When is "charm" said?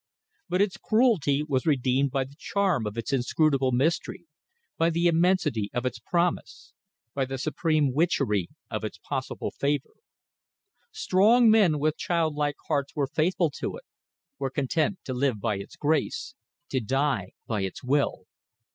2.35-2.87